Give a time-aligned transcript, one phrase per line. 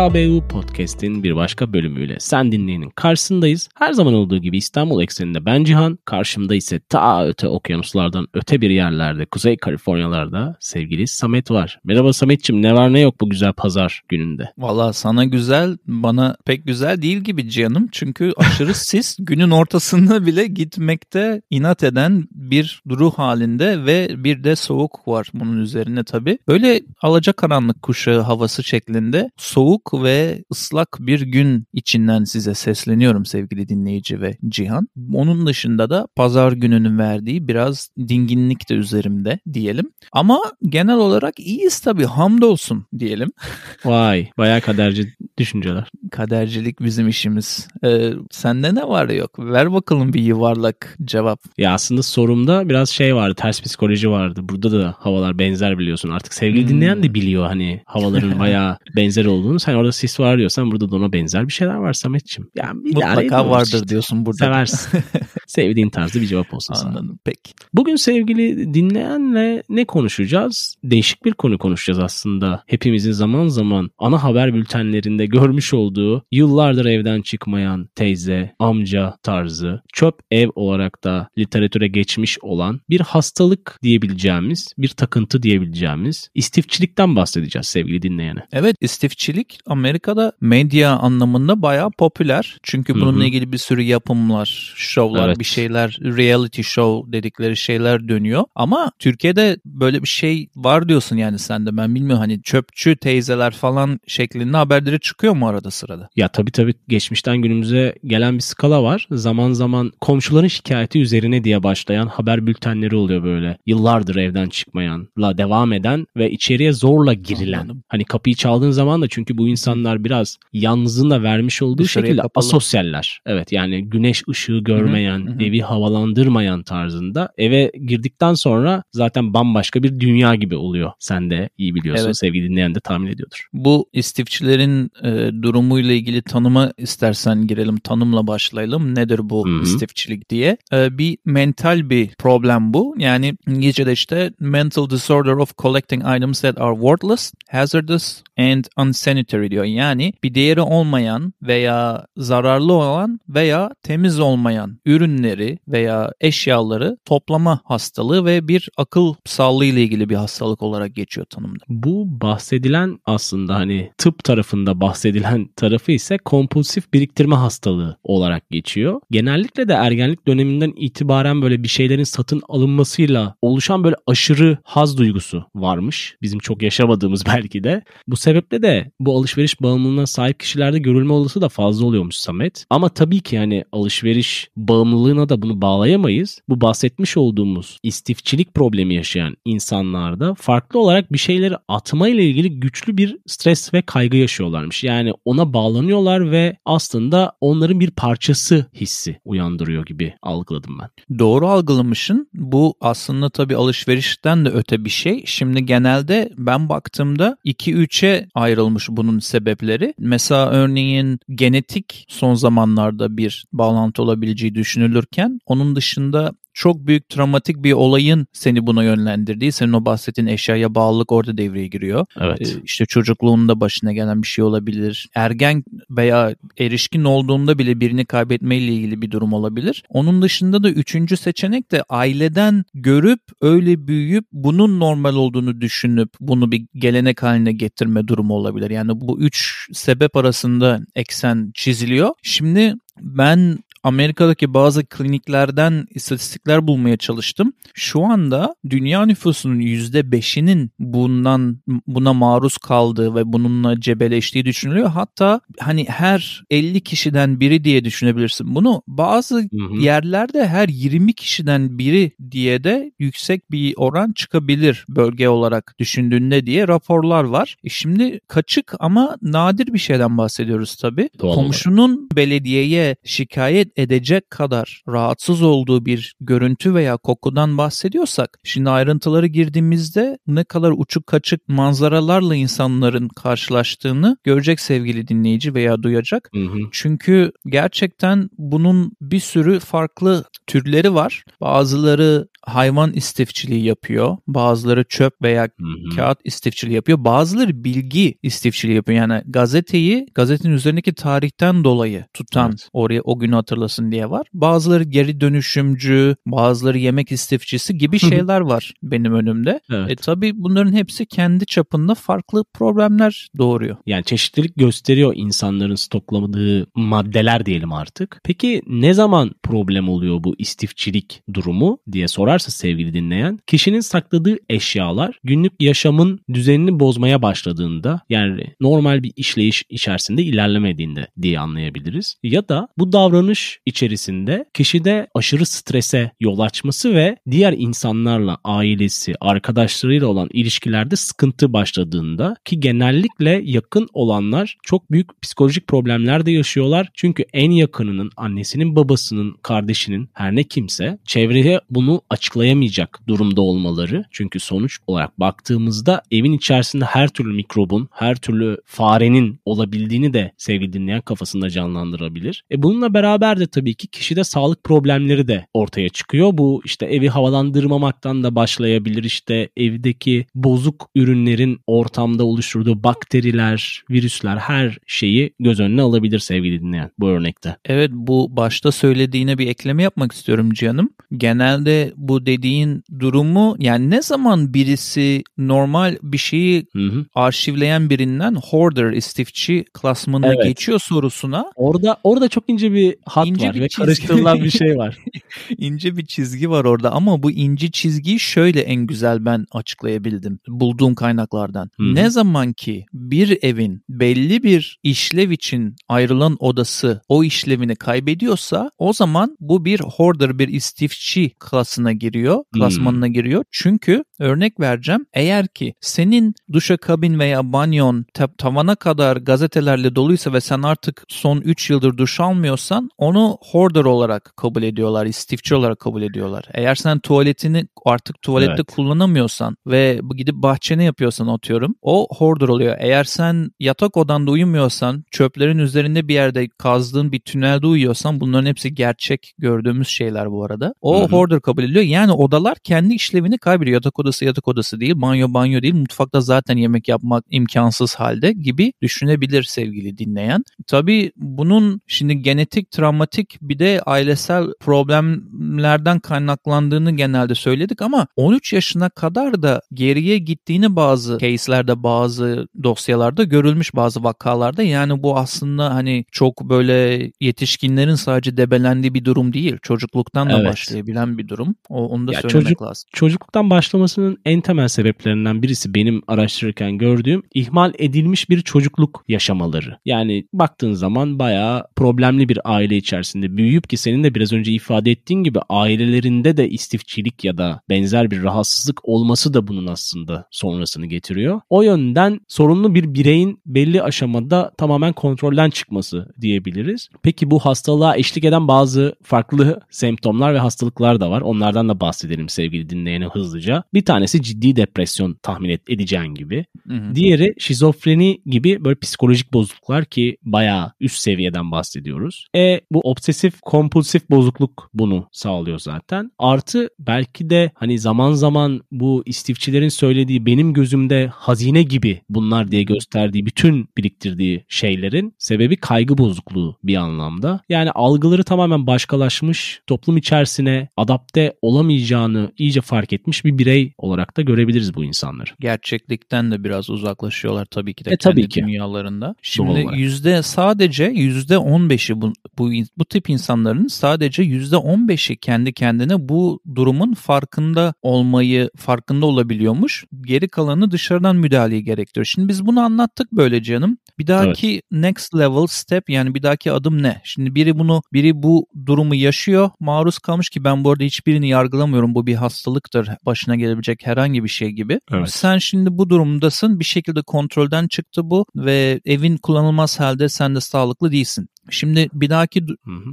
[0.00, 3.68] PKBU Podcast'in bir başka bölümüyle sen dinleyenin karşısındayız.
[3.74, 8.70] Her zaman olduğu gibi İstanbul ekseninde ben Cihan, karşımda ise ta öte okyanuslardan öte bir
[8.70, 11.80] yerlerde, Kuzey Kaliforniyalarda sevgili Samet var.
[11.84, 14.52] Merhaba Sametçim ne var ne yok bu güzel pazar gününde?
[14.58, 17.88] Valla sana güzel, bana pek güzel değil gibi canım.
[17.92, 24.56] Çünkü aşırı sis günün ortasında bile gitmekte inat eden bir ruh halinde ve bir de
[24.56, 26.38] soğuk var bunun üzerine tabii.
[26.48, 34.20] Böyle alacakaranlık kuşağı havası şeklinde soğuk ve ıslak bir gün içinden size sesleniyorum sevgili dinleyici
[34.20, 34.88] ve Cihan.
[35.14, 39.90] Onun dışında da pazar gününün verdiği biraz dinginlik de üzerimde diyelim.
[40.12, 43.30] Ama genel olarak iyiyiz tabii hamdolsun diyelim.
[43.84, 45.88] Vay bayağı kaderci düşünceler.
[46.10, 47.68] Kadercilik bizim işimiz.
[47.84, 49.38] Ee, sende ne var yok?
[49.38, 51.40] Ver bakalım bir yuvarlak cevap.
[51.58, 54.40] Ya aslında sorumda biraz şey vardı ters psikoloji vardı.
[54.42, 56.10] Burada da havalar benzer biliyorsun.
[56.10, 59.60] Artık sevgili dinleyen de biliyor hani havaların bayağı benzer olduğunu.
[59.60, 62.50] Sen orada sis var diyorsan burada da ona benzer bir şeyler var Sametçim.
[62.54, 63.88] Yani Mutlaka vardır işte.
[63.88, 64.44] diyorsun burada.
[64.44, 65.00] Seversin.
[65.46, 67.06] Sevdiğin tarzda bir cevap olsun Anladım.
[67.08, 67.18] sana.
[67.24, 67.52] Peki.
[67.74, 70.76] Bugün sevgili dinleyenle ne konuşacağız?
[70.84, 72.62] Değişik bir konu konuşacağız aslında.
[72.66, 80.14] Hepimizin zaman zaman ana haber bültenlerinde görmüş olduğu yıllardır evden çıkmayan teyze, amca tarzı, çöp
[80.30, 88.02] ev olarak da literatüre geçmiş olan bir hastalık diyebileceğimiz, bir takıntı diyebileceğimiz istifçilikten bahsedeceğiz sevgili
[88.02, 88.40] dinleyene.
[88.52, 92.58] Evet istifçilik Amerika'da medya anlamında bayağı popüler.
[92.62, 93.24] Çünkü bununla Hı-hı.
[93.24, 95.38] ilgili bir sürü yapımlar, şovlar, evet.
[95.38, 98.44] bir şeyler, reality show dedikleri şeyler dönüyor.
[98.54, 103.50] Ama Türkiye'de böyle bir şey var diyorsun yani sen de ben bilmiyorum hani çöpçü teyzeler
[103.50, 106.08] falan şeklinde haberleri çıkıyor mu arada sırada?
[106.16, 109.06] Ya tabii tabii geçmişten günümüze gelen bir skala var.
[109.10, 113.58] Zaman zaman komşuların şikayeti üzerine diye başlayan haber bültenleri oluyor böyle.
[113.66, 117.58] Yıllardır evden çıkmayanla devam eden ve içeriye zorla girilen.
[117.58, 117.82] Anladım.
[117.88, 122.22] Hani kapıyı çaldığın zaman da çünkü bu insanlar biraz yalnızlığın da vermiş olduğu Dışarıya şekilde
[122.22, 122.44] kapalı.
[122.44, 123.20] asosyaller.
[123.26, 125.42] Evet yani güneş ışığı görmeyen, hı hı.
[125.42, 130.92] evi havalandırmayan tarzında eve girdikten sonra zaten bambaşka bir dünya gibi oluyor.
[130.98, 132.16] Sen de iyi biliyorsun evet.
[132.16, 133.48] sevgili dinleyen de tahmin ediyordur.
[133.52, 137.76] Bu istifçilerin e, durumuyla ilgili tanıma istersen girelim.
[137.76, 138.94] Tanımla başlayalım.
[138.94, 139.62] Nedir bu Hı-hı.
[139.62, 140.56] istifçilik diye.
[140.72, 142.94] E, bir mental bir problem bu.
[142.98, 149.64] Yani İngilizce'de işte mental disorder of collecting items that are worthless, hazardous and unsanitary diyor.
[149.64, 158.24] Yani bir değeri olmayan veya zararlı olan veya temiz olmayan ürünleri veya eşyaları toplama hastalığı
[158.24, 161.64] ve bir akıl sağlığı ile ilgili bir hastalık olarak geçiyor tanımda.
[161.68, 169.00] Bu bahsedilen aslında hani tıp tarafında bahsedilen tarafı ise kompulsif biriktirme hastalığı olarak geçiyor.
[169.10, 175.44] Genellikle de ergenlik döneminden itibaren böyle bir şeylerin satın alınmasıyla oluşan böyle aşırı haz duygusu
[175.54, 176.16] varmış.
[176.22, 177.82] Bizim çok yaşamadığımız belki de.
[178.08, 182.66] Bu sebeple de bu alışveriş bağımlılığına sahip kişilerde görülme olası da fazla oluyormuş Samet.
[182.70, 186.40] Ama tabii ki yani alışveriş bağımlılığına da bunu bağlayamayız.
[186.48, 192.96] Bu bahsetmiş olduğumuz istifçilik problemi yaşayan insanlarda farklı olarak bir şeyleri atma ile ilgili güçlü
[192.96, 194.84] bir stres ve kaygı yaşıyorlarmış.
[194.84, 201.18] Yani ona bağlanıyorlar ve aslında onların bir parçası hissi uyandırıyor gibi algıladım ben.
[201.18, 202.28] Doğru algılamışsın.
[202.34, 205.22] Bu aslında tabii alışverişten de öte bir şey.
[205.26, 209.94] Şimdi genelde ben baktığımda 2-3'e ayrılmış bunun sebepleri.
[209.98, 217.72] Mesela örneğin genetik son zamanlarda bir bağlantı olabileceği düşünülürken onun dışında çok büyük travmatik bir
[217.72, 222.06] olayın seni buna yönlendirdiği, senin o bahsettiğin eşyaya bağlılık orada devreye giriyor.
[222.20, 222.40] Evet.
[222.40, 225.08] Ee, işte çocukluğunda başına gelen bir şey olabilir.
[225.14, 229.84] Ergen veya erişkin olduğunda bile birini kaybetmeyle ilgili bir durum olabilir.
[229.88, 236.52] Onun dışında da üçüncü seçenek de aileden görüp öyle büyüyüp bunun normal olduğunu düşünüp bunu
[236.52, 238.70] bir gelenek haline getirme durumu olabilir.
[238.70, 242.10] Yani bu üç sebep arasında eksen çiziliyor.
[242.22, 247.52] Şimdi ben Amerika'daki bazı kliniklerden istatistikler bulmaya çalıştım.
[247.74, 254.88] Şu anda dünya nüfusunun %5'inin bundan buna maruz kaldığı ve bununla cebeleştiği düşünülüyor.
[254.88, 258.54] Hatta hani her 50 kişiden biri diye düşünebilirsin.
[258.54, 259.80] Bunu bazı hı hı.
[259.80, 266.68] yerlerde her 20 kişiden biri diye de yüksek bir oran çıkabilir bölge olarak düşündüğünde diye
[266.68, 267.56] raporlar var.
[267.64, 271.10] E şimdi kaçık ama nadir bir şeyden bahsediyoruz tabii.
[271.18, 272.16] Doğal Komşunun olarak.
[272.16, 280.44] belediyeye şikayet edecek kadar rahatsız olduğu bir görüntü veya kokudan bahsediyorsak şimdi ayrıntıları girdiğimizde ne
[280.44, 286.30] kadar uçuk kaçık manzaralarla insanların karşılaştığını görecek sevgili dinleyici veya duyacak.
[286.34, 286.58] Hı hı.
[286.72, 291.24] Çünkü gerçekten bunun bir sürü farklı türleri var.
[291.40, 294.16] Bazıları hayvan istifçiliği yapıyor.
[294.26, 295.96] Bazıları çöp veya Hı hı.
[295.96, 297.04] kağıt istifçiliği yapıyor.
[297.04, 298.98] Bazıları bilgi istifçiliği yapıyor.
[298.98, 302.68] Yani gazeteyi gazetenin üzerindeki tarihten dolayı tutan Evet.
[302.72, 304.26] oraya o günü hatırlasın diye var.
[304.32, 309.60] Bazıları geri dönüşümcü, bazıları yemek istifçisi gibi şeyler var benim önümde.
[309.70, 309.90] Evet.
[309.90, 313.76] E tabii bunların hepsi kendi çapında farklı problemler doğuruyor.
[313.86, 318.20] Yani çeşitlilik gösteriyor insanların stoklamadığı maddeler diyelim artık.
[318.24, 322.08] Peki ne zaman problem oluyor bu istifçilik durumu diye
[322.40, 329.64] sorarsa sevgili dinleyen, kişinin sakladığı eşyalar günlük yaşamın düzenini bozmaya başladığında yani normal bir işleyiş
[329.68, 332.16] içerisinde ilerlemediğinde diye anlayabiliriz.
[332.22, 340.06] Ya da bu davranış içerisinde kişide aşırı strese yol açması ve diğer insanlarla ailesi, arkadaşlarıyla
[340.06, 346.88] olan ilişkilerde sıkıntı başladığında ki genellikle yakın olanlar çok büyük psikolojik problemler de yaşıyorlar.
[346.94, 354.04] Çünkü en yakınının, annesinin, babasının, kardeşinin her ne kimse çevreye bunu açıklayamayacak durumda olmaları.
[354.10, 360.72] Çünkü sonuç olarak baktığımızda evin içerisinde her türlü mikrobun, her türlü farenin olabildiğini de sevgili
[360.72, 362.44] dinleyen kafasında canlandırabilir.
[362.50, 366.30] E bununla beraber de tabii ki kişide sağlık problemleri de ortaya çıkıyor.
[366.32, 369.04] Bu işte evi havalandırmamaktan da başlayabilir.
[369.04, 376.90] İşte evdeki bozuk ürünlerin ortamda oluşturduğu bakteriler, virüsler her şeyi göz önüne alabilir sevgili dinleyen
[376.98, 377.56] bu örnekte.
[377.64, 380.90] Evet bu başta söylediğine bir ekleme yapmak istiyorum Cihan'ım.
[381.16, 387.04] Genelde bu dediğin durumu yani ne zaman birisi normal bir şeyi Hı hı.
[387.14, 390.44] arşivleyen birinden hoarder istifçi klasmanına Evet.
[390.44, 393.82] geçiyor sorusuna Orada orada çok ince bir hat İnce var bir ve çizgi.
[393.82, 394.98] karıştırılan bir şey var.
[395.58, 400.94] ince bir çizgi var orada ama bu ince çizgiyi şöyle en güzel ben açıklayabildim bulduğum
[400.94, 401.70] kaynaklardan.
[401.76, 401.94] Hı hı.
[401.94, 408.92] Ne zaman ki bir evin belli bir işlev için ayrılan odası o işlevini kaybediyorsa o
[408.92, 413.44] zaman bu bir hoarder bir istifçi klasına giriyor, klasmanına giriyor.
[413.50, 420.40] Çünkü örnek vereceğim eğer ki senin duşakabin veya banyon ta- tavana kadar gazetelerle doluysa ve
[420.40, 426.02] sen artık son 3 yıldır duş almıyorsan onu hoarder olarak kabul ediyorlar, istifçi olarak kabul
[426.02, 426.44] ediyorlar.
[426.54, 428.66] Eğer sen tuvaletini artık tuvalette Evet.
[428.74, 432.76] kullanamıyorsan ve gidip bahçene yapıyorsan atıyorum o hoarder oluyor.
[432.78, 438.74] Eğer sen yatak odanda uyumuyorsan çöplerin üzerinde bir yerde kazdığın bir tünelde uyuyorsan bunların hepsi
[438.74, 440.74] gerçek gördüğümüz şeyler bu arada.
[440.80, 441.08] O Hı hı.
[441.08, 441.84] hoarder kabul ediliyor.
[441.90, 443.74] Yani odalar kendi işlevini kaybediyor.
[443.74, 448.72] Yatak odası yatak odası değil, banyo banyo değil, mutfakta zaten yemek yapmak imkansız halde gibi
[448.82, 450.44] düşünebilir sevgili dinleyen.
[450.66, 458.88] Tabii bunun şimdi genetik, travmatik bir de ailesel problemlerden kaynaklandığını genelde söyledik ama 13 yaşına
[458.90, 464.62] kadar da geriye gittiğini bazı case'lerde, bazı dosyalarda görülmüş bazı vakalarda.
[464.62, 469.56] Yani bu aslında hani çok böyle yetişkinlerin sadece debelendiği bir durum değil.
[469.62, 470.46] Çocukluktan da Evet.
[470.46, 471.54] başlayabilen bir durum.
[471.68, 472.90] O, onu da Ya söylemek çocuk- lazım.
[472.92, 479.78] Çocukluktan başlamasının en temel sebeplerinden birisi benim araştırırken gördüğüm ihmal edilmiş bir çocukluk yaşamaları.
[479.84, 484.90] Yani baktığın zaman bayağı problemli bir aile içerisinde büyüyüp ki senin de biraz önce ifade
[484.90, 490.86] ettiğin gibi ailelerinde de istifçilik ya da benzer bir rahatsızlık olması da bunun aslında sonrasını
[490.86, 491.40] getiriyor.
[491.50, 496.88] O yönden sorunlu bir bireyin belli aşamada tamamen kontrolden çıkması diyebiliriz.
[497.02, 501.20] Peki bu hastalığa eşlik eden bazı farklı semptomlar ve hastalıklar da var.
[501.20, 503.62] Onlardan da bahsedelim sevgili dinleyene hızlıca.
[503.74, 506.44] Bir tanesi ciddi depresyon tahmin et- edeceğin gibi.
[506.68, 506.94] Hı hı.
[506.94, 512.26] Diğeri şizofreni gibi böyle psikolojik bozukluklar ki bayağı üst seviyeden bahsediyoruz.
[512.36, 516.12] E bu obsesif kompulsif bozukluk bunu sağlıyor zaten.
[516.18, 522.62] Artı belki de hani zaman zaman bu istifçilerin söylediği benim gözümde hazine gibi bunlar diye
[522.62, 527.40] gösterdiği bütün biriktirdiği şeylerin sebebi kaygı bozukluğu bir anlamda.
[527.48, 534.22] Yani algıları tamamen başkalaşmış, toplum içerisine adapte olamayacağını iyice fark etmiş bir birey olarak da
[534.22, 535.30] görebiliriz bu insanları.
[535.40, 538.40] gerçeklikten de biraz uzaklaşıyorlar tabii ki de E, kendi tabii ki.
[538.40, 539.14] dünyalarında.
[539.22, 546.08] Şimdi yüzde sadece yüzde 15'i bu, bu bu tip insanların sadece yüzde 15'i kendi kendine
[546.08, 549.84] bu durumun farkında olmayı farkında olabiliyormuş.
[550.06, 552.04] Geri kalanı dışarıdan müdahaleyi gerektiriyor.
[552.04, 553.78] Şimdi biz bunu anlattık böyle canım.
[554.00, 557.00] Bir dahaki next level step yani bir dahaki adım ne?
[557.04, 561.94] Şimdi biri bunu biri bu durumu yaşıyor, maruz kalmış ki ben bu arada hiçbirini yargılamıyorum.
[561.94, 562.88] Bu bir hastalıktır.
[563.06, 564.80] Başına gelebilecek herhangi bir şey gibi.
[564.92, 565.10] Evet.
[565.10, 566.60] Sen şimdi bu durumdasın.
[566.60, 571.28] Bir şekilde kontrolden çıktı bu ve evin kullanılmaz halde sen de sağlıklı değilsin.
[571.50, 572.46] Şimdi bir dahaki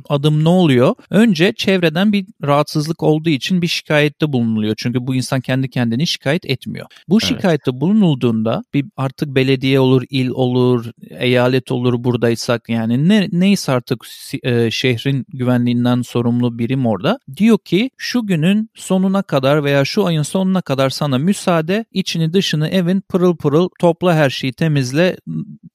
[0.10, 0.96] adım ne oluyor?
[1.10, 4.76] Önce çevreden bir rahatsızlık olduğu için bir şikayette bulunuluyor.
[4.78, 6.86] Çünkü bu insan kendi kendini şikayet etmiyor.
[7.10, 7.30] Bu evet.
[7.30, 14.06] şikayette bulunulduğunda bir artık belediye olur, il olur, eyalet olur buradaysak yani ne neyse artık
[14.44, 20.22] e, şehrin güvenliğinden sorumlu birim orada diyor ki şu günün sonuna kadar veya şu ayın
[20.22, 25.18] sonuna kadar sana müsaade içini dışını evin pırıl pırıl topla her şeyi temizle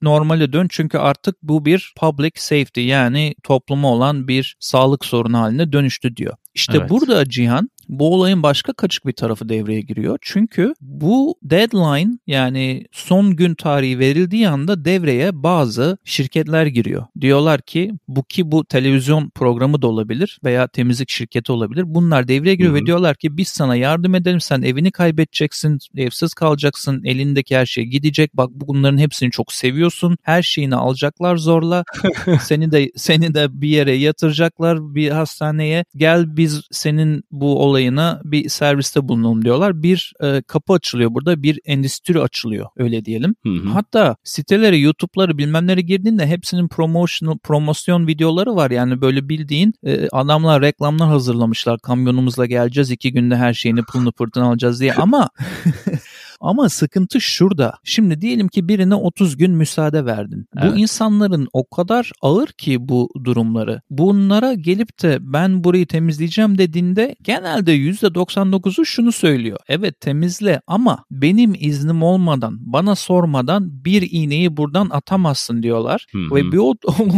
[0.02, 5.73] normale dön çünkü artık bu bir public safety yani topluma olan bir sağlık sorunu haline
[5.73, 6.37] dönüştü diyor.
[6.54, 6.90] İşte evet.
[6.90, 10.19] burada Cihan bu olayın başka kaçık bir tarafı devreye giriyor.
[10.23, 17.05] Çünkü bu deadline yani son gün tarihi verildiği anda devreye bazı şirketler giriyor.
[17.21, 21.85] Diyorlar ki bu ki bu televizyon programı da olabilir veya temizlik şirketi olabilir.
[21.87, 22.83] Bunlar devreye giriyor Hı-hı.
[22.83, 27.85] ve diyorlar ki biz sana yardım edelim sen evini kaybedeceksin, evsiz kalacaksın, elindeki her şey
[27.85, 28.37] gidecek.
[28.37, 30.17] Bak bunların hepsini çok seviyorsun.
[30.23, 31.85] Her şeyini alacaklar zorla.
[32.43, 35.85] seni de seni de bir yere yatıracaklar bir hastaneye.
[35.97, 39.83] Gel biz senin bu olayına bir serviste bulunalım diyorlar.
[39.83, 43.35] Bir e, kapı açılıyor burada bir endüstri açılıyor öyle diyelim.
[43.43, 43.69] Hı hı.
[43.69, 48.71] Hatta sitelere YouTube'ları bilmemlere girdiğinde hepsinin promotional promosyon videoları var.
[48.71, 51.79] Yani böyle bildiğin e, adamlar reklamlar hazırlamışlar.
[51.79, 55.31] Kamyonumuzla geleceğiz iki günde her şeyini pılını pırtını alacağız diye ama
[56.43, 57.75] Ama sıkıntı şurada.
[57.85, 60.47] Şimdi diyelim ki birine 30 gün müsaade verdin.
[60.59, 60.73] Evet.
[60.73, 63.81] Bu insanların o kadar ağır ki bu durumları.
[63.91, 69.59] Bunlara gelip de ben burayı temizleyeceğim dediğinde genelde %99'u şunu söylüyor.
[69.69, 76.07] Evet temizle ama benim iznim olmadan, bana sormadan bir iğneyi buradan atamazsın diyorlar.
[76.13, 76.35] Hı-hı.
[76.35, 76.59] Ve bir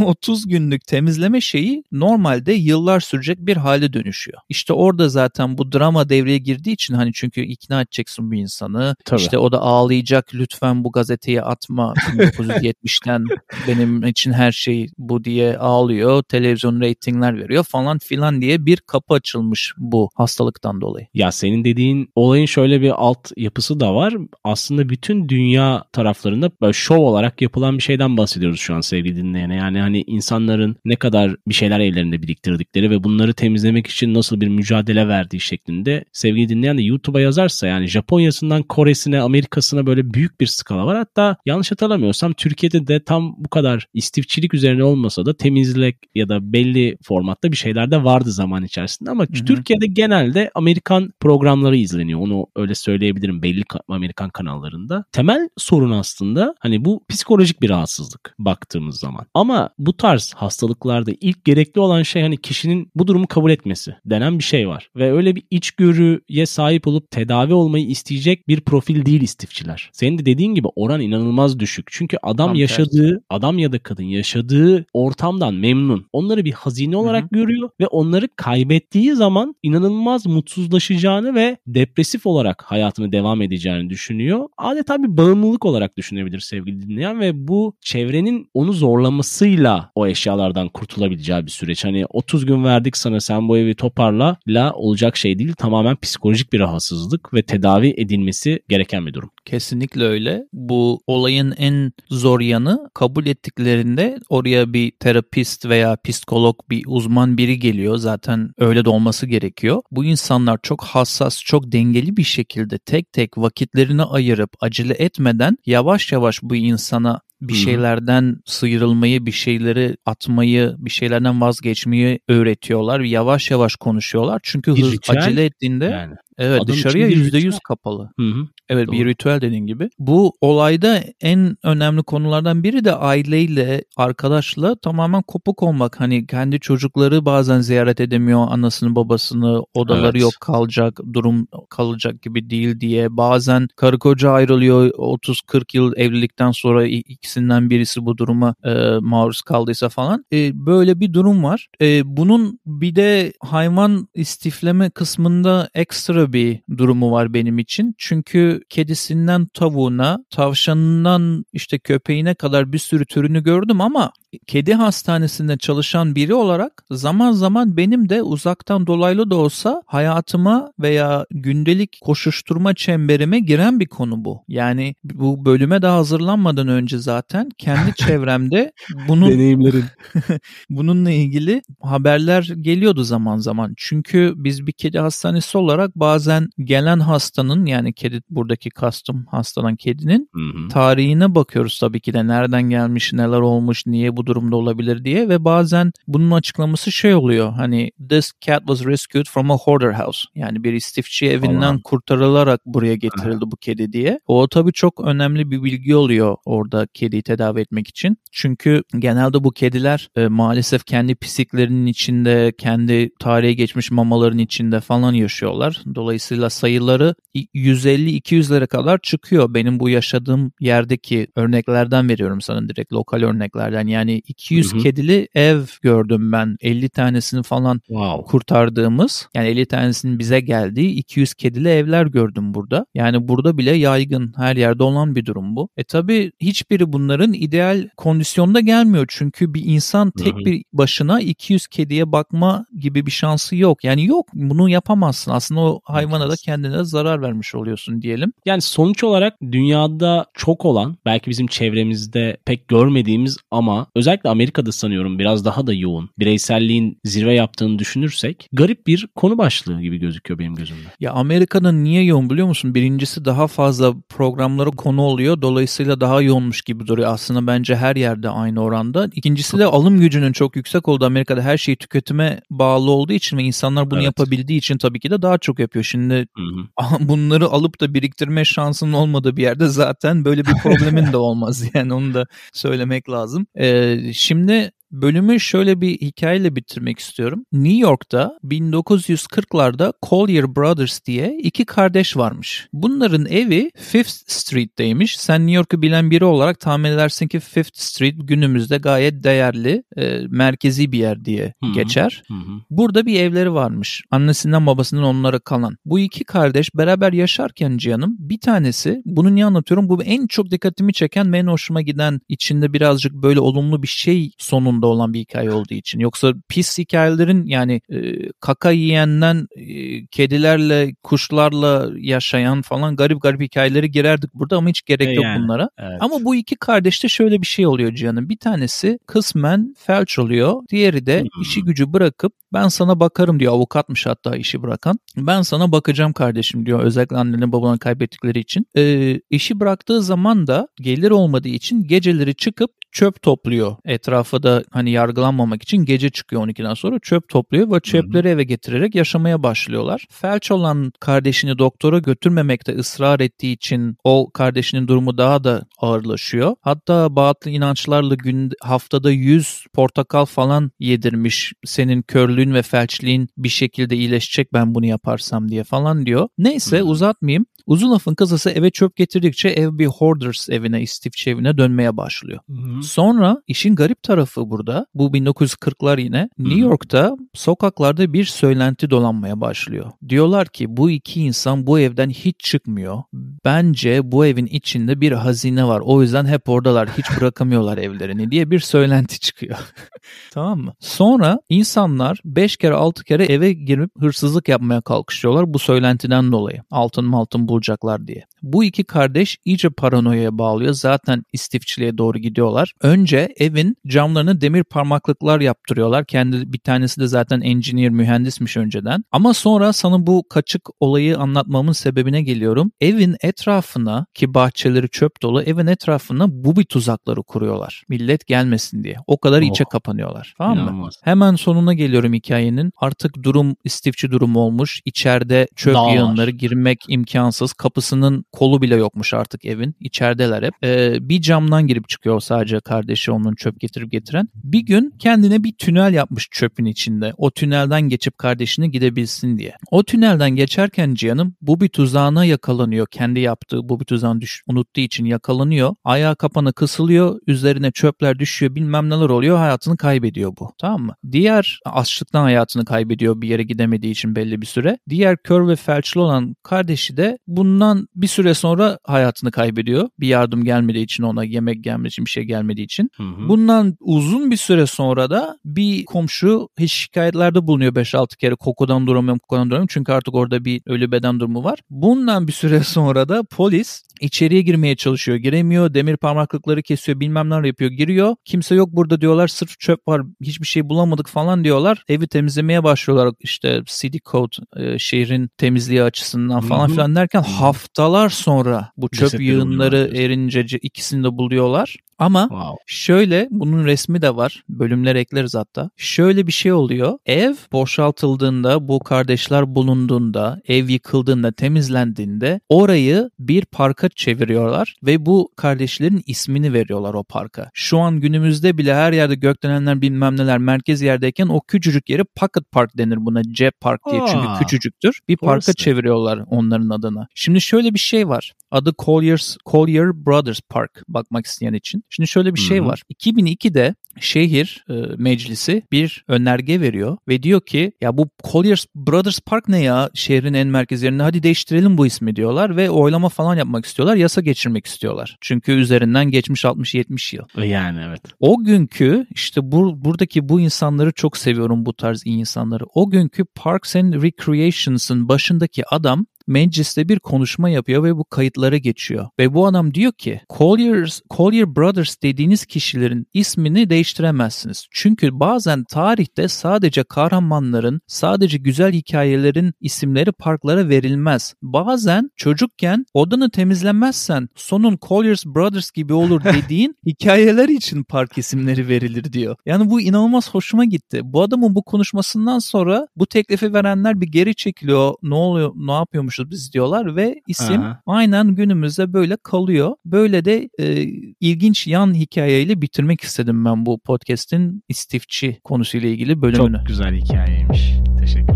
[0.05, 4.39] 30 günlük temizleme şeyi normalde yıllar sürecek bir hale dönüşüyor.
[4.49, 8.97] İşte orada zaten bu drama devreye girdiği için hani çünkü ikna edeceksin bir insanı.
[9.05, 9.14] Tabii.
[9.17, 13.25] İşte o da ağlayacak lütfen bu gazeteyi atma 1970'ten
[13.69, 16.23] benim için her şey bu diye ağlıyor.
[16.23, 21.07] Televizyon reytingler veriyor falan filan diye bir kapı açılmış bu hastalıktan dolayı.
[21.15, 24.15] Ya senin dediğin olayın şöyle bir alt yapısı da var.
[24.45, 29.57] Aslında bütün dünya taraflarında böyle şov olarak yapılan bir şeyden bahsediyoruz şu an sevgili dinleyene.
[29.57, 34.49] Yani hani insanların ne kadar bir şeyler ellerinde biriktirdikleri ve bunları temizlemek için nasıl bir
[34.49, 40.41] mücadele verdiği şeklinde sevgili dinleyen de YouTube'a yazarsa yani Japonya'sından Kore'si Çin'sine, Amerika'sına böyle büyük
[40.41, 40.97] bir skala var.
[40.97, 46.53] Hatta yanlış hatırlamıyorsam Türkiye'de de tam bu kadar istifçilik üzerine olmasa da temizlik ya da
[46.53, 49.11] belli formatta bir şeyler de vardı zaman içerisinde.
[49.11, 49.45] Ama Hı-hı.
[49.45, 52.21] Türkiye'de genelde Amerikan programları izleniyor.
[52.21, 55.05] Onu öyle söyleyebilirim belli Amerikan kanallarında.
[55.13, 59.27] Temel sorun aslında hani bu psikolojik bir rahatsızlık baktığımız zaman.
[59.35, 64.39] Ama bu tarz hastalıklarda ilk gerekli olan şey hani kişinin bu durumu kabul etmesi denen
[64.39, 64.91] bir şey var.
[64.97, 69.91] Ve öyle bir içgörüye sahip olup tedavi olmayı isteyecek bir profil profil değil istifçiler.
[69.93, 71.87] Senin de dediğin gibi oran inanılmaz düşük.
[71.91, 73.25] Çünkü adam Tam yaşadığı, tersi.
[73.31, 76.07] adam ya da kadın yaşadığı ortamdan memnun.
[76.13, 77.41] Onları bir hazine olarak Hı-hı.
[77.41, 84.49] görüyor ve onları kaybettiği zaman inanılmaz mutsuzlaşacağını ve depresif olarak hayatını devam edeceğini düşünüyor.
[84.59, 91.47] Adeta bir bağımlılık olarak düşünebilir sevgili dinleyen ve bu çevrenin onu zorlamasıyla o eşyalardan kurtulabileceği
[91.47, 91.85] bir süreç.
[91.85, 95.53] Hani 30 gün verdik sana sen bu evi toparla la olacak şey değil.
[95.53, 99.31] Tamamen psikolojik bir rahatsızlık ve tedavi edilmesi gereken bir durum.
[99.45, 100.45] Kesinlikle öyle.
[100.53, 107.59] Bu olayın en zor yanı kabul ettiklerinde oraya bir terapist veya psikolog bir uzman biri
[107.59, 107.97] geliyor.
[107.97, 109.83] Zaten öyle de olması gerekiyor.
[109.91, 116.13] Bu insanlar çok hassas, çok dengeli bir şekilde tek tek vakitlerini ayırıp acele etmeden yavaş
[116.13, 123.01] yavaş bu insana bir şeylerden sıyrılmayı, bir şeyleri atmayı, bir şeylerden vazgeçmeyi öğretiyorlar.
[123.01, 124.41] Yavaş yavaş konuşuyorlar.
[124.43, 126.15] Çünkü hız, acele ettiğinde yani.
[126.39, 128.11] Evet Adam dışarıya yüzde yüz kapalı.
[128.19, 128.49] Hı hı.
[128.69, 128.97] Evet Doğru.
[128.97, 129.91] bir ritüel dediğin gibi.
[129.99, 136.01] Bu olayda en önemli konulardan biri de aileyle, arkadaşla tamamen kopuk olmak.
[136.01, 140.23] Hani kendi çocukları bazen ziyaret edemiyor anasını babasını, odaları evet.
[140.23, 143.17] yok kalacak, durum kalacak gibi değil diye.
[143.17, 149.89] Bazen karı koca ayrılıyor 30-40 yıl evlilikten sonra ikisinden birisi bu duruma e, maruz kaldıysa
[149.89, 150.25] falan.
[150.33, 151.69] E, böyle bir durum var.
[151.81, 157.95] E, bunun bir de hayvan istifleme kısmında ekstra bir durumu var benim için.
[157.99, 164.13] Çünkü kedisinden tavuğuna, tavşanından işte köpeğine kadar bir sürü türünü gördüm ama
[164.47, 171.27] kedi hastanesinde çalışan biri olarak zaman zaman benim de uzaktan dolaylı da olsa hayatıma veya
[171.31, 174.45] gündelik koşuşturma çemberime giren bir konu bu.
[174.49, 178.73] Yani bu bölüme de hazırlanmadan önce zaten kendi çevremde
[179.09, 179.85] bunun deneyimlerin
[180.71, 183.75] bununla ilgili haberler geliyordu zaman zaman.
[183.77, 189.77] Çünkü biz bir kedi hastanesi olarak bazı bazen gelen hastanın yani kedi buradaki custom hastadan
[189.77, 190.69] kedinin Hı hı.
[190.69, 195.45] tarihine bakıyoruz tabii ki de nereden gelmiş, neler olmuş, niye bu durumda olabilir diye ve
[195.45, 197.53] bazen bunun açıklaması şey oluyor.
[197.53, 200.21] Hani this cat was rescued from a hoarder house.
[200.35, 201.81] Yani bir istifçi evinden Falan.
[201.81, 204.21] kurtarılarak buraya getirildi bu kedi diye.
[204.27, 208.17] O tabii çok önemli bir bilgi oluyor orada kediyi tedavi etmek için.
[208.33, 215.13] Çünkü genelde bu kediler e, maalesef kendi pisliklerinin içinde, kendi tarihe geçmiş mamaların içinde falan
[215.13, 215.83] yaşıyorlar.
[215.95, 216.04] Dolayısıyla
[216.51, 219.55] sayıları 150-200'lere kadar çıkıyor.
[219.55, 223.87] Benim bu yaşadığım yerdeki örneklerden veriyorum sana direkt lokal örneklerden.
[223.87, 224.83] Yani 200 Hı hı.
[224.83, 226.57] kedili ev gördüm ben.
[226.61, 228.25] 50 tanesini falan Wow.
[228.31, 232.87] kurtardığımız yani 50 tanesinin bize geldiği 200 kedili evler gördüm burada.
[232.95, 235.69] Yani burada bile yaygın her yerde olan bir durum bu.
[235.77, 239.07] E tabi hiçbiri bunların ideal kondisyonda gelmiyor.
[239.09, 240.45] Çünkü bir insan tek Hı hı.
[240.45, 243.85] bir başına 200 kediye bakma gibi bir şansı yok.
[243.85, 245.31] Yani yok bunu yapamazsın.
[245.33, 248.33] Aslında o hayvana da kendine zarar vermiş oluyorsun diyelim.
[248.47, 255.19] Yani sonuç olarak dünyada çok olan belki bizim çevremizde pek görmediğimiz ama özellikle Amerika'da sanıyorum
[255.19, 260.55] biraz daha da yoğun bireyselliğin zirve yaptığını düşünürsek garip bir konu başlığı gibi gözüküyor benim
[260.55, 260.89] gözümde.
[261.01, 262.75] Ya Amerika'nın niye yoğun biliyor musun?
[262.75, 265.43] Birincisi daha fazla programlara konu oluyor.
[265.43, 267.13] Dolayısıyla daha yoğunmuş gibi duruyor.
[267.13, 269.09] Aslında bence her yerde aynı oranda.
[269.15, 273.43] İkincisi de alım gücünün çok yüksek olduğu Amerika'da her şey tüketime bağlı olduğu için ve
[273.43, 274.07] insanlar bunu Evet.
[274.07, 275.84] yapabildiği için tabii ki de daha çok yapıyor.
[275.85, 277.09] Şimdi Hı hı.
[277.09, 281.65] bunları alıp da biriktirme şansının olmadığı bir yerde zaten böyle bir problemin de olmaz.
[281.75, 283.47] Yani onu da söylemek lazım.
[283.55, 284.71] Ee, şimdi
[285.03, 287.45] bölümü şöyle bir hikayeyle bitirmek istiyorum.
[287.53, 292.69] New York'ta 1940'larda Collier Brothers diye iki kardeş varmış.
[292.73, 295.17] Bunların evi Fifth Street'teymiş.
[295.17, 300.19] Sen New York'u bilen biri olarak tahmin edersin ki Fifth Street günümüzde gayet değerli, e,
[300.29, 301.73] merkezi bir yer diye Hı hı.
[301.73, 302.23] geçer.
[302.29, 302.61] Hı hı.
[302.71, 304.03] Burada bir evleri varmış.
[304.11, 305.77] Annesinden babasından onlara kalan.
[305.85, 309.89] Bu iki kardeş beraber yaşarken Cihan'ım bir tanesi bunu niye anlatıyorum?
[309.89, 314.31] Bu en çok dikkatimi çeken ve en hoşuma giden içinde birazcık böyle olumlu bir şey
[314.39, 316.01] sonunda olan bir hikaye olduğu için.
[316.01, 317.99] Yoksa pis hikayelerin yani e,
[318.41, 325.09] kaka yiyenden e, kedilerle kuşlarla yaşayan falan garip garip hikayeleri girerdik burada ama hiç gerek
[325.09, 325.43] E yok yani.
[325.43, 325.71] bunlara.
[325.79, 325.97] Evet.
[326.01, 328.29] Ama bu iki kardeşte şöyle bir şey oluyor Cihan'ım.
[328.29, 330.63] Bir tanesi kısmen felç oluyor.
[330.71, 331.43] Diğeri de Hmm.
[331.43, 333.53] işi gücü bırakıp ben sana bakarım diyor.
[333.53, 334.99] Avukatmış hatta işi bırakan.
[335.17, 336.81] Ben sana bakacağım kardeşim diyor.
[336.83, 338.67] Özellikle annelerini babalarını kaybettikleri için.
[338.77, 343.77] Ee, işi bıraktığı zaman da gelir olmadığı için geceleri çıkıp çöp topluyor.
[343.85, 348.95] Etrafa da hani yargılanmamak için gece çıkıyor 12'den sonra çöp topluyor ve çöpleri eve getirerek
[348.95, 350.07] yaşamaya başlıyorlar.
[350.11, 356.55] Felç olan kardeşini doktora götürmemekte ısrar ettiği için o kardeşinin durumu daha da ağırlaşıyor.
[356.61, 361.53] Hatta batıl inançlarla gün haftada 100 portakal falan yedirmiş.
[361.65, 366.29] Senin körlüğün ve felçliğin bir şekilde iyileşecek ben bunu yaparsam diye falan diyor.
[366.39, 367.47] Neyse uzatmayayım.
[367.67, 372.41] Uzun lafın kısası eve çöp getirdikçe ev bir hoarders evine, istifçi evine dönmeye başlıyor.
[372.51, 372.83] Hı hı.
[372.83, 374.87] Sonra işin garip tarafı burada.
[374.95, 376.61] Bu 1940'lar yine New Hı.
[376.61, 379.93] York'ta sokaklarda bir söylenti dolanmaya başlıyor.
[380.09, 383.03] Diyorlar ki bu iki insan bu evden hiç çıkmıyor.
[383.45, 385.83] Bence bu evin içinde bir hazine var.
[385.85, 386.89] O yüzden hep oradalar.
[386.89, 389.59] Hiç bırakamıyorlar evlerini diye bir söylenti çıkıyor.
[390.31, 390.75] tamam mı?
[390.81, 396.63] Sonra insanlar 5 kere 6 kere eve girip hırsızlık yapmaya kalkışıyorlar bu söylentiden dolayı.
[396.71, 398.25] Altın maltın bulacaklar diye.
[398.45, 400.73] Bu iki kardeş iyice paranoyaya bağlıyor.
[400.73, 402.73] Zaten istifçiliğe doğru gidiyorlar.
[402.83, 406.05] Önce evin camlarına demir parmaklıklar yaptırıyorlar.
[406.07, 409.05] Kendi bir tanesi de zaten engineer mühendismiş önceden.
[409.13, 412.73] Ama sonra sana bu kaçık olayı anlatmamın sebebine geliyorum.
[412.81, 417.83] Evin etrafına ki bahçeleri çöp dolu evin etrafına bubi tuzakları kuruyorlar.
[417.89, 418.97] Millet gelmesin diye.
[419.07, 419.47] O kadar Oh.
[419.47, 420.35] içe kapanıyorlar.
[420.39, 420.63] Tamam mı?
[420.63, 420.95] İnanılmaz.
[421.05, 422.73] Hemen sonuna geliyorum hikayenin.
[422.77, 424.81] Artık durum istifçi durumu olmuş.
[424.85, 425.95] İçeride çöp Dağlar.
[425.95, 427.53] yığınları girmek imkansız.
[427.53, 429.75] Kapısının kolu bile yokmuş artık evin.
[429.81, 430.55] İçerideler hep.
[430.65, 434.29] Ee, bir camdan girip çıkıyor sadece kardeşi onun çöp getirip getiren.
[434.35, 437.13] Bir gün kendine bir tünel yapmış çöpün içinde.
[437.17, 439.55] O tünelden geçip kardeşine gidebilsin diye.
[439.71, 442.87] O tünelden geçerken Cihan'ım bu bir tuzağına yakalanıyor.
[442.91, 445.75] Kendi yaptığı bu bir tuzağını düş- unuttuğu için yakalanıyor.
[445.85, 447.21] Ayağı kapana kısılıyor.
[447.27, 448.55] Üzerine çöpler düşüyor.
[448.55, 449.37] Bilmem neler oluyor.
[449.37, 450.53] Hayatını kaybediyor bu.
[450.59, 450.95] Tamam mı?
[451.13, 454.79] Diğer açlıktan hayatını kaybediyor bir yere gidemediği için belli bir süre.
[454.89, 459.89] Diğer kör ve felçli olan kardeşi de bundan bir süre sonra hayatını kaybediyor.
[460.01, 462.91] Bir yardım gelmediği için ona yemek gelmediği için bir şey gelmediği için.
[462.97, 463.29] Hı hı.
[463.29, 469.19] Bundan uzun bir süre sonra da bir komşu hiç şikayetlerde bulunuyor 5-6 kere kokudan duramıyorum
[469.19, 471.59] kokudan duramıyorum çünkü artık orada bir ölü beden durumu var.
[471.71, 475.19] Bundan bir süre sonra sırada polis içeriye girmeye çalışıyor.
[475.19, 475.75] Giremiyor.
[475.75, 477.01] Demir parmaklıkları kesiyor.
[477.01, 477.71] Bilmem neler yapıyor.
[477.71, 478.17] Giriyor.
[478.25, 479.29] Kimse yok burada diyorlar.
[479.29, 480.03] Sırf çöp var.
[480.23, 481.85] Hiçbir şey bulamadık falan diyorlar.
[481.89, 483.15] Evi temizlemeye başlıyorlar.
[483.21, 486.75] İşte city code e, şehrin temizliği açısından falan Hı hı.
[486.75, 490.01] filan derken haftalar sonra bu çöp Cesetleri yığınları buluyorlar.
[490.01, 491.77] erince ce- ikisini de buluyorlar.
[491.99, 492.55] Ama Wow.
[492.67, 494.45] Şöyle bunun resmi de var.
[494.49, 495.71] Bölümler ekleriz hatta.
[495.77, 496.99] Şöyle bir şey oluyor.
[497.07, 506.03] Ev boşaltıldığında bu kardeşler bulunduğunda ev yıkıldığında temizlendiğinde orayı bir parka çeviriyorlar ve bu kardeşlerin
[506.07, 507.51] ismini veriyorlar o parka.
[507.55, 512.51] Şu an günümüzde bile her yerde gökdelenler bilmem neler merkez yerdeyken o küçücük yeri Pocket
[512.53, 513.23] Park denir buna.
[513.23, 515.01] Cep Park diye çünkü Aa, küçücüktür.
[515.09, 515.55] Bir parka orası.
[515.55, 517.07] çeviriyorlar onların adını.
[517.15, 518.33] Şimdi şöyle bir şey var.
[518.55, 521.85] Adı Collier's, Collier Brothers Park bakmak isteyen için.
[521.89, 522.83] Şimdi şöyle bir şey var.
[522.95, 529.49] 2002'de şehir e, meclisi bir önerge veriyor ve diyor ki ya bu Collier Brothers Park
[529.49, 533.67] ne ya şehrin en merkez yerinde hadi değiştirelim bu ismi diyorlar ve oylama falan yapmak
[533.67, 535.17] istiyorlar yasa geçirmek istiyorlar.
[535.21, 537.45] Çünkü üzerinden geçmiş 60-70 yıl.
[537.45, 538.03] Yani evet.
[538.21, 542.65] O günkü işte bu, buradaki bu insanları çok seviyorum bu tarz iyi insanları.
[542.75, 549.07] O günkü Parks and Recreations'ın başındaki adam mecliste bir konuşma yapıyor ve bu kayıtlara geçiyor.
[549.19, 554.67] Ve bu adam diyor ki Colliers, Collier Brothers dediğiniz kişilerin ismini değiştiremezsiniz.
[554.71, 561.35] Çünkü bazen tarihte sadece kahramanların, sadece güzel hikayelerin isimleri parklara verilmez.
[561.43, 569.13] Bazen çocukken odanı temizlemezsen sonun Colliers Brothers gibi olur dediğin hikayeler için park isimleri verilir
[569.13, 569.37] diyor.
[569.47, 571.01] Yani bu inanılmaz hoşuma gitti.
[571.05, 574.95] Bu adamın bu konuşmasından sonra bu teklifi verenler bir geri çekiliyor.
[575.03, 575.73] Ne oluyor, ne
[576.19, 577.81] yapıyormuşuz biz diyorlar ve isim Aha.
[577.87, 579.75] aynen günümüzde böyle kalıyor.
[579.85, 580.83] Böyle de e,
[581.21, 586.57] ilginç yan hikayeyle bitirmek istedim ben bu podcast'in istifçi konusuyla ilgili bölümünü.
[586.59, 587.75] Çok güzel hikayeymiş.
[588.01, 588.34] Teşekkürler.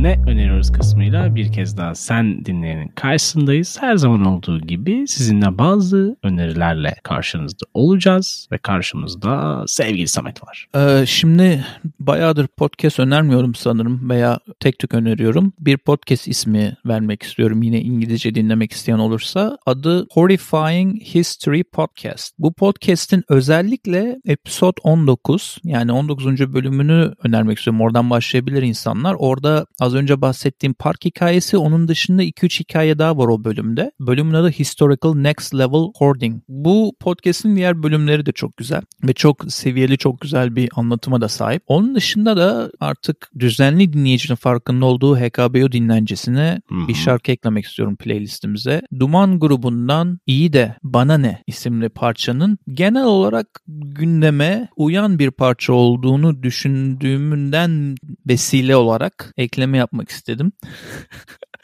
[0.00, 3.76] Ne öneriyoruz kısmıyla bir kez daha sen dinleyenin karşısındayız.
[3.80, 10.66] Her zaman olduğu gibi sizinle bazı önerilerle karşınızda olacağız ve karşımızda sevgili Samet var.
[10.76, 11.64] Ee, şimdi
[12.00, 15.52] bayağıdır podcast önermiyorum sanırım veya tek tük öneriyorum.
[15.60, 19.58] Bir podcast ismi vermek istiyorum yine İngilizce dinlemek isteyen olursa.
[19.66, 22.34] Adı Horrifying History Podcast.
[22.38, 26.26] Bu podcast'in özellikle episode 19 yani 19.
[26.54, 27.80] bölümünü önermek istiyorum.
[27.80, 29.16] Oradan başlayabilir insanlar.
[29.18, 33.92] Orada az önce bahsettiğim park hikayesi onun dışında 2-3 hikaye daha var o bölümde.
[34.00, 36.42] Bölümün adı Historical Next Level Hoarding.
[36.48, 41.28] Bu podcast'in diğer bölümleri de çok güzel ve çok seviyeli çok güzel bir anlatıma da
[41.28, 41.62] sahip.
[41.66, 46.88] Onun dışında da artık düzenli dinleyicinin farkında olduğu HKBO dinlencesine Hı hı.
[46.88, 48.82] bir şarkı eklemek istiyorum playlistimize.
[48.98, 56.42] Duman grubundan İyi de Bana Ne isimli parçanın genel olarak gündeme uyan bir parça olduğunu
[56.42, 57.94] düşündüğümden
[58.26, 60.52] vesile olarak ekleme yapmak istedim.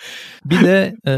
[0.44, 1.14] bir de e,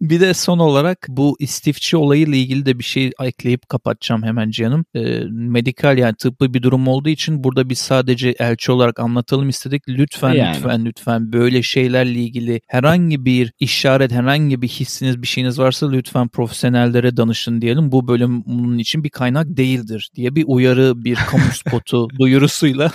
[0.00, 4.84] bir de son olarak bu istifçi olayıyla ilgili de bir şey ekleyip kapatacağım hemen canım.
[4.94, 9.82] E, medikal yani tıbbi bir durum olduğu için burada biz sadece elçi olarak anlatalım istedik.
[9.88, 10.56] Lütfen Yani.
[10.56, 16.28] lütfen lütfen böyle şeylerle ilgili herhangi bir işaret, herhangi bir hissiniz, bir şeyiniz varsa lütfen
[16.28, 17.92] profesyonellere danışın diyelim.
[17.92, 22.92] Bu bölüm bunun için bir kaynak değildir diye bir uyarı, bir kamu spotu duyurusuyla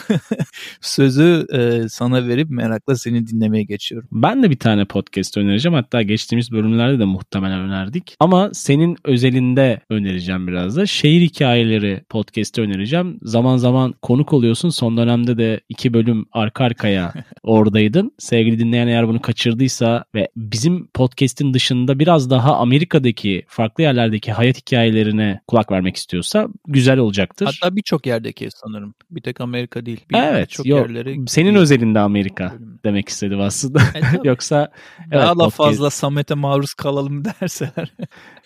[0.81, 4.09] sözü e, sana verip merakla seni dinlemeye geçiyorum.
[4.23, 5.73] Ben de bir tane podcast önereceğim.
[5.73, 8.15] Hatta geçtiğimiz bölümlerde de muhtemelen önerdik.
[8.19, 10.85] Ama senin özelinde önereceğim biraz da.
[10.85, 13.19] Şehir hikayeleri podcast'i önereceğim.
[13.21, 14.69] Zaman zaman konuk oluyorsun.
[14.69, 18.11] Son dönemde de iki bölüm arka arkaya oradaydın.
[18.19, 24.57] Sevgili dinleyen eğer bunu kaçırdıysa ve bizim podcast'in dışında biraz daha Amerika'daki farklı yerlerdeki hayat
[24.57, 27.45] hikayelerine kulak vermek istiyorsa güzel olacaktır.
[27.45, 28.93] Hatta birçok yerdeki sanırım.
[29.11, 29.99] Bir tek Amerika değil.
[30.11, 30.49] Bir evet.
[30.49, 32.53] çok Yok, yerleri senin özelinde Amerika
[32.83, 33.79] demek istedim aslında.
[34.03, 34.27] E.
[34.27, 34.71] Yoksa
[35.11, 37.91] Daha evet, da podcast- fazla Samet'e maruz kalalım derseler.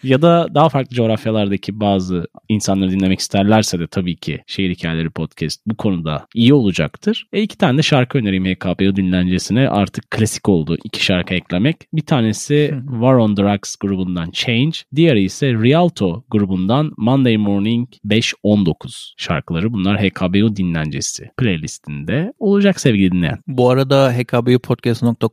[0.04, 5.62] ya da daha farklı coğrafyalardaki bazı insanları dinlemek isterlerse de tabii ki Şehir Hikayeleri Podcast
[5.68, 7.26] bu konuda iyi olacaktır.
[7.34, 11.78] E iki tane de şarkı önereyim HKPO dinlencesine artık klasik oldu iki şarkı eklemek.
[11.94, 19.74] Bir tanesi War on Drugs grubundan Change, diğeri ise Rialto grubundan Monday Morning 519 şarkıları.
[19.74, 23.40] Bunlar HKBO dinlencesi playlistinde olacak sevgili dinleyen.
[23.48, 24.14] Bu arada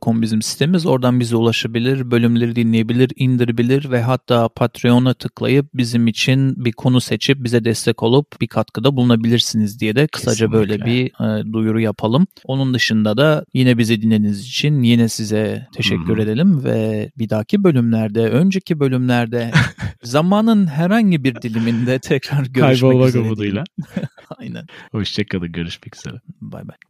[0.09, 0.85] hkbupodcast.com bizim sitemiz.
[0.85, 7.43] Oradan bize ulaşabilir, bölümleri dinleyebilir, indirebilir ve hatta Patreon'a tıklayıp bizim için bir konu seçip
[7.43, 11.13] bize destek olup bir katkıda bulunabilirsiniz diye de kısaca böyle Kesinlikle.
[11.19, 12.27] bir e, duyuru yapalım.
[12.45, 16.21] Onun dışında da yine bizi dinlediğiniz için yine size teşekkür hı.
[16.21, 19.51] edelim ve bir dahaki bölümlerde, önceki bölümlerde
[20.03, 23.23] zamanın herhangi bir diliminde tekrar görüşmek Kaybolmak üzere.
[23.23, 23.63] umuduyla.
[24.37, 24.65] Aynen.
[24.91, 26.15] Hoşçakalın görüşmek üzere.
[26.41, 26.88] Bay bay.